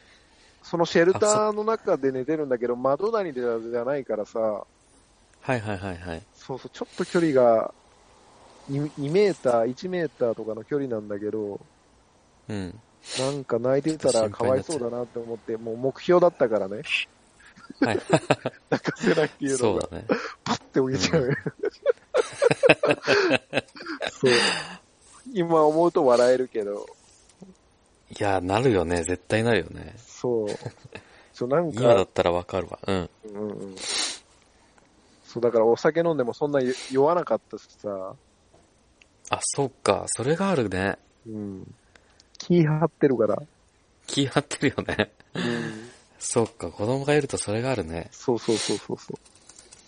[0.62, 6.22] そのシェルターの中で寝てるんだけど、窓なりでじゃないからさ、はいはいはいはい。
[6.32, 7.74] そうそう、ちょっと距離が
[8.70, 11.60] 2、2メーター、1メーターとかの距離なんだけど、
[12.48, 12.80] うん。
[13.18, 16.82] なんか泣いてたらかわいそうだなって思って、もう目標だったからね。
[17.80, 17.98] はい。
[18.70, 20.06] 泣かせないっていうのが、そうだね。
[20.44, 21.30] パッて置いちゃう。
[24.12, 24.32] そう。
[25.32, 26.86] 今思うと笑えるけど、
[28.18, 29.04] いや、なるよね。
[29.04, 29.94] 絶対なるよね。
[29.96, 30.48] そう。
[31.32, 32.78] そう、なん今だか、ったらわかるわ。
[32.86, 33.10] うん。
[33.24, 33.76] うんうん。
[35.24, 38.14] そう、だからお酒飲んでもそんな酔わなかったしさ、
[39.36, 40.04] あ、そっか。
[40.08, 40.98] それがあるね。
[41.26, 41.74] うん。
[42.38, 43.42] 気張ってるから。
[44.06, 45.12] 気張ってるよね。
[45.34, 45.88] うん。
[46.18, 46.68] そっか。
[46.70, 48.08] 子供がいるとそれがあるね。
[48.12, 49.18] そうそうそうそうそう。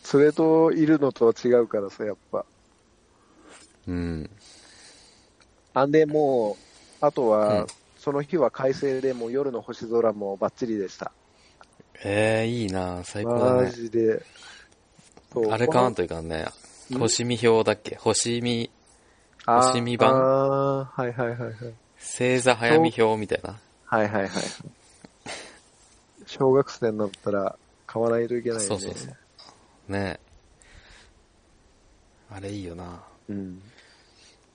[0.02, 2.44] それといるのとは違うからさ、やっぱ。
[3.86, 4.30] うん。
[5.74, 6.56] あんで、も
[7.02, 11.10] う、あとは、うんその日は快晴で、もう夜の星空もバッチリでした。
[12.04, 13.70] ええいいな最高だマね。
[13.70, 14.22] ジで。
[15.50, 16.44] あれ買わんといかんね。
[16.90, 17.94] うん星見表だっけ？
[17.96, 18.70] 星見、
[19.46, 20.10] 星見版？
[20.10, 21.54] あーはいはいはいはい。
[21.98, 23.58] 星座早見表みたいな。
[23.84, 24.30] はいはいはい。
[26.26, 28.64] 小学生になったら買わないといけないね。
[28.64, 30.18] そうそうそうね
[32.30, 33.62] あれいいよなうん。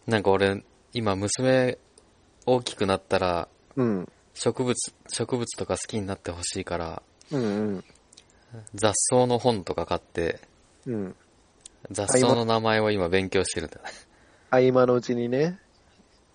[0.08, 1.78] なんか俺、今娘
[2.46, 4.12] 大きくなったら、うん。
[4.34, 4.76] 植物、
[5.08, 7.46] 植物とか好きになってほしいから、うんう
[7.78, 7.84] ん。
[8.74, 10.42] 雑草の本とか買って、
[10.86, 11.16] うん。
[11.92, 13.92] 雑草の名前を今勉強してるんだよね。
[14.50, 15.60] 合間のうちにね、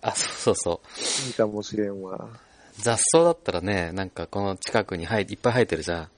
[0.01, 1.27] あ、そうそうそう。
[1.27, 2.29] いいかもしれんわ。
[2.77, 6.09] 雑草だったらね、なんかこの近くに生えいっぱい生えてるじゃん。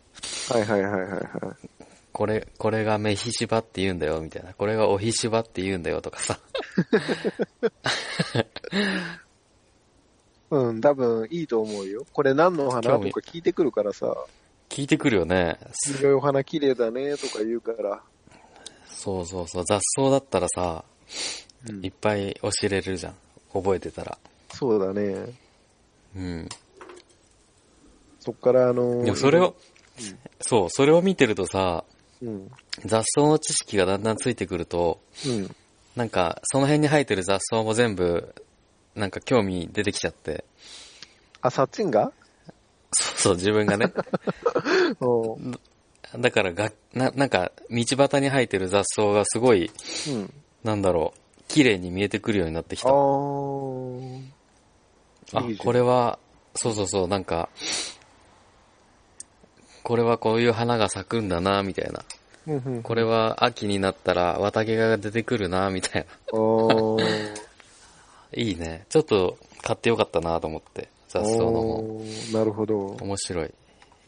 [0.49, 1.19] はいはいはいはいはい。
[2.11, 4.53] これ、これがメヒシバって言うんだよ、みたいな。
[4.53, 6.39] これがオヒシバって言うんだよ、とかさ。
[10.49, 12.05] うん、多分いいと思うよ。
[12.11, 12.81] これ何の花？
[12.81, 14.15] とか聞いてくるからさ、
[14.69, 15.59] 聞いてくるよね。
[15.85, 18.01] 黄色いお花綺麗だねとか言うから。
[18.87, 19.65] そうそうそう。
[19.65, 20.83] 雑草だったらさ、
[21.69, 23.15] うんいっぱい教えれるじゃん。
[23.53, 24.17] 覚えてたら。
[24.53, 25.33] そうだね。
[26.15, 26.49] うん。
[28.19, 29.55] そっからあのでもそれを、
[30.41, 31.83] そう、それを見てるとさ、
[32.21, 32.51] うん。
[32.85, 35.55] 雑草の知識がだんだんついてくると、うん。
[35.95, 38.35] なんか、その辺に生えてる雑草も全部、
[38.95, 40.43] なんか興味出てきちゃって。
[41.41, 42.11] あ、サッチンが？
[42.93, 43.91] そうそう、自分がね。
[45.01, 45.39] う
[46.17, 46.21] ん。
[46.21, 49.71] だからが、な、なんか、道端に生えてる雑草がすごい、
[50.09, 50.33] うん。
[50.63, 52.89] なんだろう、綺麗に見えてくるようになってきた。
[52.89, 52.95] ああ、
[55.59, 56.19] これは、
[56.55, 57.49] そうそうそう、なんか、
[59.83, 62.03] これはこういう花が咲くんだな、みたいな。
[62.47, 62.83] うんうん。
[62.83, 66.37] これは秋になったら綿毛が出てくるな、みたいな。
[68.35, 68.85] いいね。
[68.89, 71.61] ちょっと買ってよかったなと思って、雑草の本。
[71.61, 72.97] おーなるほど。
[73.01, 73.53] 面白い。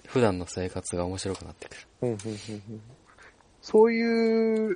[0.06, 1.88] 普段の生活が面白くなってくる。
[2.02, 2.82] うんうんうんうん
[3.62, 4.75] そういう、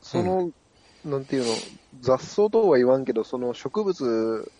[0.00, 0.50] その、
[1.04, 1.54] なんていうの、
[2.00, 4.50] 雑草とは言わんけど、その植物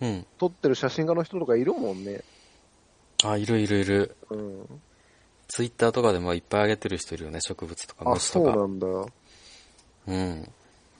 [0.00, 0.26] うん。
[0.38, 2.22] 撮ってる写真家の人とかいるもんね。
[3.24, 4.16] あ、いるいるいる。
[4.30, 4.80] うん。
[5.48, 8.52] ツイッターとかでもいっぱい上げてる人いるよね、植物とかあ、虫とか。
[8.52, 8.86] そうなんだ。
[10.06, 10.48] うん。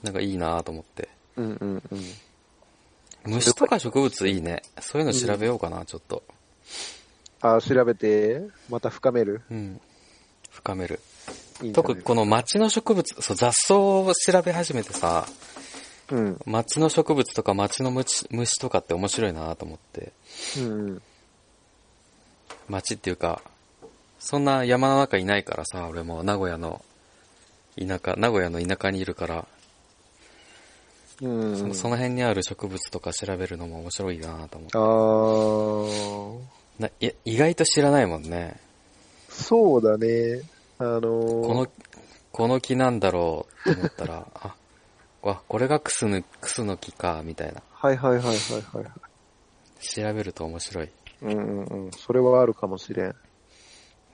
[0.03, 1.09] なんかいいなと思って。
[1.35, 2.01] うんうんうん。
[3.25, 4.61] 虫とか植物いいね。
[4.79, 6.23] そういうの調べようかな、ちょっと。
[7.41, 9.41] あ、調べて、また深める。
[9.49, 9.81] うん。
[10.51, 10.99] 深める。
[11.73, 15.25] 特にこの町の植物、そう、雑草を調べ始めてさ、
[16.11, 16.39] うん。
[16.45, 20.11] 町の植物とか町の虫虫とかって面白いなと思って。
[20.59, 21.01] うんうん。
[22.67, 23.41] 町っていうか、
[24.19, 26.83] そんな山の中いないからさ、俺も名古屋の
[27.77, 29.47] 田舎、名古屋の田舎にいるから、
[31.21, 31.57] うん。
[31.57, 36.81] そのその辺にある植物とか調べるのも面白いなと思ってあー。
[36.81, 38.59] ないや意外と知らないもんね。
[39.29, 40.41] そうだね。
[40.77, 41.67] あのー、この、
[42.31, 44.55] この木なんだろうと思ったら、 あ、
[45.21, 47.61] わ、これがクスの、クスの木か、みたいな。
[47.71, 48.33] はいはいはいはい
[48.77, 48.85] はい。
[49.79, 50.89] 調べると面白い。
[51.21, 51.91] うんうんうん。
[51.91, 53.15] それはあるかもしれん。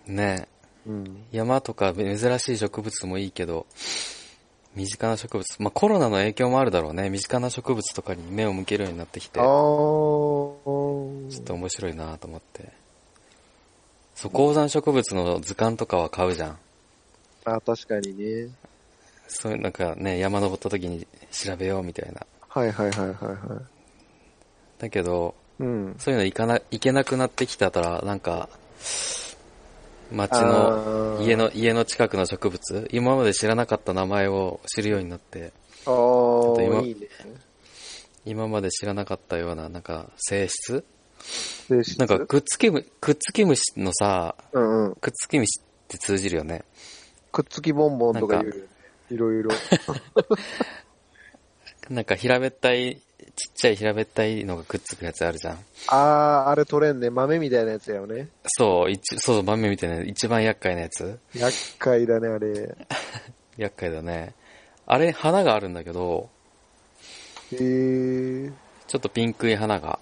[0.08, 0.48] ね
[0.86, 1.24] うん。
[1.32, 3.66] 山とか珍しい植物もいいけど、
[4.76, 7.10] 身近な植物、まあ、コロナの影響もあるだろうね。
[7.10, 9.50] 身近な植物とかに目を向けるようになってきて、あちー。
[9.50, 12.72] ょっと面白いなと思って。
[14.16, 16.58] そう、高山植物の図鑑とかは買うじゃん。
[17.46, 18.50] あ、確かにね。
[19.28, 22.26] そういうなんかね、山登った時に調べようみたいな。
[22.50, 23.64] はいはいはいはいはい。
[24.80, 25.96] だけど、うん。
[26.00, 28.50] そういうの行かな、行けなくなってきたら、なんか、
[30.12, 35.54] 町あの、ー家の、家の近くの植物、今まで知らなかった名前を知るようになって、
[35.86, 37.08] あと今ー、いいね。
[38.26, 40.84] 今まで知らなかったような、なんか、性質
[41.98, 44.96] なんか、くっつきむ、くっつき虫のさ、うんうん。
[44.96, 46.64] くっつき虫って通じるよね。
[47.32, 48.64] くっつきボンボンとか言うね。
[49.12, 49.52] いろいろ。
[51.90, 53.02] なんか、平べったい
[53.36, 55.60] ちっちゃい平べったいのがくっつくやつあるじゃん。
[55.88, 57.10] あー、あれ取れんね。
[57.10, 58.30] 豆みたいなやつやよね。
[58.58, 62.76] そう、一そうそう、豆みたいな、一番厄介なやつ厄介だね、あれ。
[63.58, 64.34] 厄介だね。
[64.86, 66.30] あれ、花があるんだけど、
[67.54, 68.52] へー。
[68.88, 70.00] ちょっとピンクい花が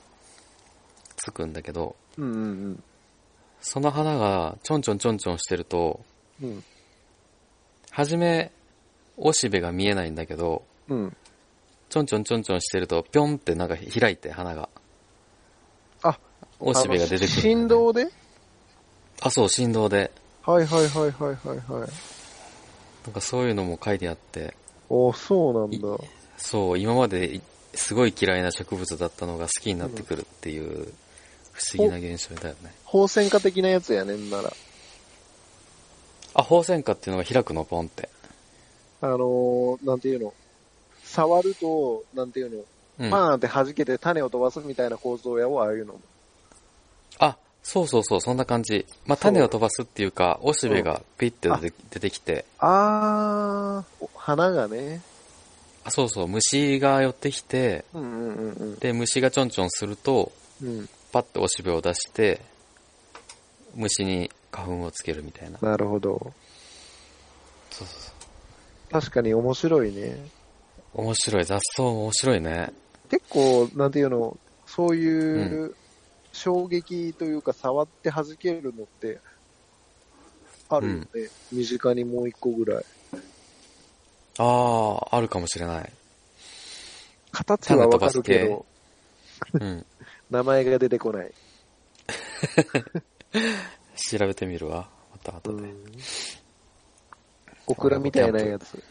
[1.29, 2.27] つくんだけど、うんう
[2.71, 2.83] ん
[3.61, 5.99] その花がちょんちょんちょんちょんしてると、
[6.41, 6.49] うん。
[6.49, 6.63] うん。
[7.91, 8.53] はじめ、
[9.17, 11.17] おしべが見えないんだけど、うん。
[11.89, 14.69] ちょんちょんちょんちょんしてると、ぴょんってなんか開いて、花が。
[16.03, 16.17] あ、
[16.61, 18.07] おしべが出てくるね、振動で？
[19.21, 20.09] あ、そう、振動で。
[20.43, 21.89] はいはいはいはいはいはい。
[23.03, 24.55] なんかそういうのも書いてあって、
[24.87, 26.03] おそうなんだ。
[26.37, 27.41] そう、今まで
[27.73, 30.93] すごい嫌いな植物だったのが好きになってくるっていう
[31.59, 32.73] 不思議な現象だよね。
[32.85, 34.53] 放線化的なやつやねんなら。
[36.33, 38.09] あ、放線花っていうのが開くの、ポンって。
[39.01, 40.33] あのー、なんていうの。
[41.03, 42.63] 触ると、なんていうの。
[42.99, 43.09] うん。
[43.09, 45.99] パーンって弾けて種を飛ばすみたいな構造やをああいうのも。
[47.19, 48.85] あ、そうそうそう、そんな感じ。
[49.05, 51.49] まあ、種を飛ばすっていうか、おしべがピッて
[51.91, 55.01] 出てきて、あー、お花がね。
[55.83, 58.79] あ、そうそう、虫が寄ってきて、うんうんうんうん。
[58.79, 60.89] で、虫がちょんちょんすると、うん。
[61.11, 62.41] パッておしべを出して、
[63.75, 65.59] 虫に花粉をつけるみたいな。
[65.61, 66.33] なるほど。
[67.71, 68.91] そうそうそう。
[68.91, 70.17] 確かに面白いね。
[70.93, 72.73] 面白い、雑草面白いね。
[73.09, 75.75] 結構、なんていうの、そういう
[76.31, 79.19] 衝撃というか触って弾けるのって、
[80.69, 81.07] あるよね。
[81.51, 82.85] 身近にもう一個ぐらい。
[84.37, 85.91] ああ、あるかもしれない。
[87.31, 88.65] 形はわかるけど、
[89.53, 89.85] うん。
[90.29, 91.31] 名前が出てこない。
[93.95, 94.89] 調べてみるわ。
[95.11, 95.63] また後で。
[95.63, 95.75] うん。
[97.67, 98.81] オクラみたいなやつ。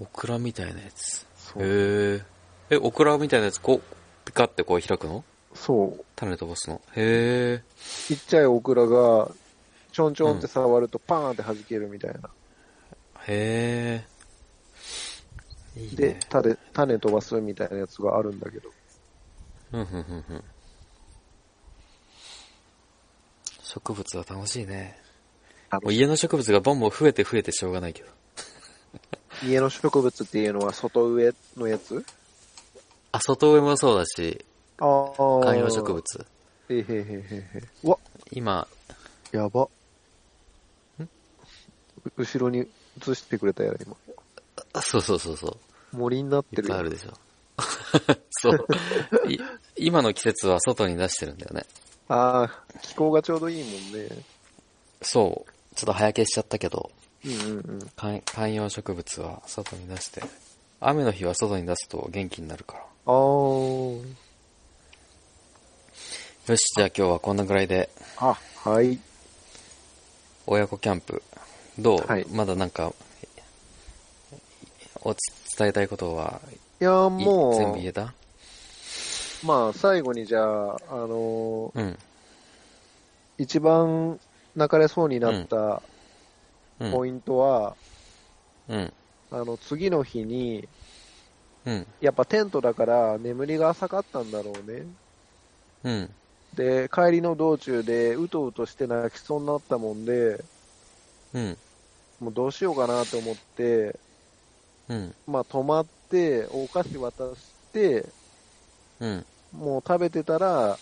[0.00, 1.26] オクラみたいなやつ。
[1.56, 2.22] へえ。
[2.70, 3.82] え、オクラみたいなやつ、こう、
[4.24, 5.24] ピカってこう開くの？
[5.54, 6.04] そう。
[6.16, 6.80] 種飛ばすの？
[6.96, 7.62] へえ。
[8.08, 9.30] ちっちゃいオクラが、
[9.92, 12.30] ちょんちょんって触るとパーンって弾けるみたいな。
[13.26, 14.13] へえ。
[15.76, 18.70] でね。、種、種飛ばすみたいなやつがあるんだけど。
[19.70, 20.44] ふんふんふんふん。
[23.62, 24.96] 植物は楽しいね。
[25.70, 28.08] あもう家の植物がボンボン増えて増えてしょうがないけど。
[29.44, 32.04] 家の植物っていうのは外植えのやつ？
[33.10, 34.44] あ、外植えもそうだし、
[34.78, 35.40] ああ。
[35.42, 35.92] 観葉植。
[35.92, 36.26] 物。
[36.68, 37.62] へへへへへ。
[37.82, 37.98] うわ、
[38.30, 38.68] 今、
[39.32, 39.68] やば。
[41.00, 41.08] う
[42.16, 43.96] 後ろに映してくれたやろ、今。
[44.72, 45.48] あそうそうそうそ
[45.92, 45.96] う。
[45.96, 47.12] 森になってるよいっぱいあるでしょ。
[48.30, 48.66] そう。
[49.28, 49.38] い
[49.76, 51.64] 今の季節は外に出してるんだよね。
[52.08, 54.08] ああ、気候がちょうどいいもんね。
[55.02, 55.50] そう。
[55.74, 56.90] ちょっと早消しちゃったけど、
[57.24, 57.90] うんうんうん。
[57.96, 60.22] 観観葉植物は外に出して、
[60.80, 62.84] 雨の日は外に出すと元気になるから。
[63.06, 64.14] あー。
[66.46, 67.88] よし、じゃあ今日はこんなぐらいで、
[68.18, 68.98] あ、はい。
[70.46, 71.22] 親子キャンプ、
[71.78, 72.92] どう、はいまだなんか、
[75.04, 75.18] おつ
[75.58, 76.40] 伝えたいことは
[76.80, 78.14] いやもう、全部言えた？
[79.46, 81.96] まあ最後にじゃあ、あのーうん。
[83.36, 84.18] 一番
[84.54, 85.82] 泣かれそうになった
[86.80, 86.92] うん。
[86.92, 87.76] ポイントは、
[88.68, 88.92] うん。
[89.30, 90.66] あの、次の日に、
[91.66, 91.86] うん。
[92.00, 94.86] やっぱテントだから眠りが浅かったんだろうね。
[95.84, 96.10] うん。
[96.54, 100.44] で、帰りの道中でうとうとして泣きそうになったもんで、
[101.32, 101.58] うん。
[102.20, 103.98] もうどうしようかなと思って、
[104.88, 105.14] うん。
[105.26, 108.12] まあ泊まって、お菓子渡して、
[109.00, 109.26] うん。
[109.52, 110.78] もう食べてたら、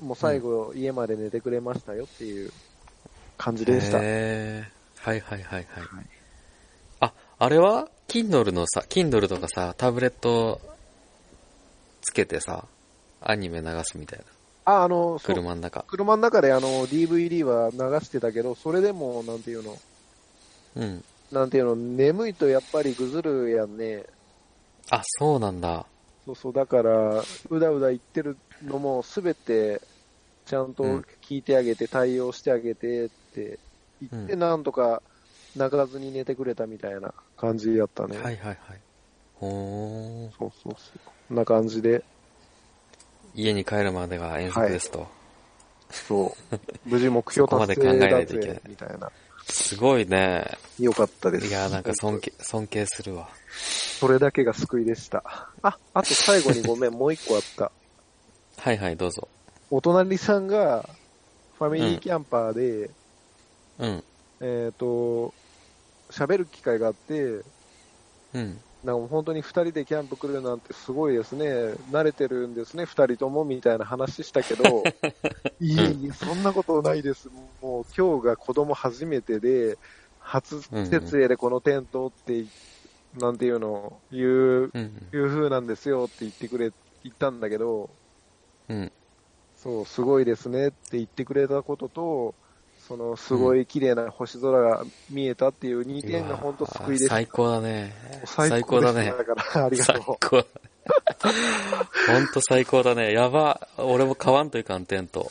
[0.00, 2.52] もう最後家まで寝てくれましたよっていう
[3.36, 3.98] 感じでした。
[4.02, 5.88] へーはいはいはいはい。
[7.00, 10.60] あ、あれは ?Kindle のさ、Kindle とかさ、タブレット
[12.00, 12.66] つけてさ、
[13.20, 14.24] アニメ流すみたいな。
[14.64, 15.84] あ、あの、車の中。
[15.88, 19.78] 車の中であの DVD は流してたけど、それでも、なんていうの、
[20.74, 21.04] うん。
[21.30, 24.04] なんていうの、眠いとやっぱりぐずるやんね。
[24.90, 25.86] あ、そうなんだ。
[26.24, 29.80] そうそう、だから、うだうだ言ってるのもすべて、
[30.44, 30.84] ちゃんと
[31.28, 33.58] 聞いてあげて、対応してあげてって
[34.00, 35.02] 言って、うんなんとか
[35.56, 38.16] 泣かずに寝てくれたみたいな感じやったね。
[38.18, 38.58] はいはいはい。
[39.34, 40.38] ほー。
[40.38, 41.00] そうそうそう。
[41.28, 42.04] こんな感じで、
[43.34, 45.06] 家に帰るまでが遠足ですと。
[45.90, 46.58] そう。
[46.84, 49.10] 無事目標達成だぜ、みたいな。
[49.48, 50.58] すごいね。
[50.78, 51.46] よかったです。
[51.46, 53.28] いやーなんか尊敬、尊敬するわ。
[53.98, 55.22] それだけが救いでした。
[55.62, 57.72] あ、あと最後にごめん、 もう一個あった。
[58.58, 59.28] はいはい、どうぞ。
[59.70, 60.88] お隣さんが、
[61.58, 62.90] ファミリーキャンパーで、
[63.78, 64.04] うん。
[64.40, 65.32] えっ、と、
[66.10, 67.42] 喋る機会があって、
[68.34, 68.60] うん。
[68.86, 71.46] なんか本当に二人でキャンプ来るなんてすごいですね。
[71.90, 74.92] 慣れてるんですね、二人ともみたいな話したけど、
[75.60, 77.30] いえいえ、そんなことないです。
[77.30, 79.78] もう今日が子供初めてで、
[80.18, 82.48] 初設営でこのテントって、
[83.14, 85.14] なんていうの、いう、うん。
[85.14, 86.72] いう風なんですよって言ってくれ、
[87.02, 87.98] 言ったんだけど、
[88.68, 88.92] うん。
[89.54, 92.36] そう、すごいですねって言ってくれたことと、
[92.86, 97.14] その、すごい綺麗な星空が見えたっていう2点が本当救いでした。
[97.16, 97.92] 最高だね。
[98.24, 99.12] 最最高だね。
[99.16, 100.36] だから、ありが最と高。
[100.36, 103.12] ほんと最高だね。
[103.12, 103.68] やば。
[103.78, 105.22] 俺も買わんといかん、テント。
[105.22, 105.24] う。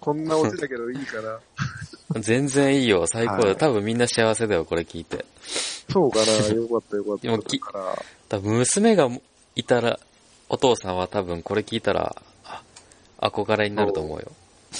[0.00, 1.40] こんなオチだけどいいかな。
[2.20, 3.06] 全然いいよ。
[3.06, 3.48] 最高だよ。
[3.48, 5.24] はい多分みんな幸せだよ、これ聞いて。
[5.90, 6.54] そうかな。
[6.54, 7.22] よかったよかった。
[7.22, 7.60] でもき
[8.28, 9.08] 多分娘が
[9.56, 9.98] いたら、
[10.50, 12.62] お父さんは多分これ聞いたら、あ
[13.18, 14.32] 憧れになると思うよ。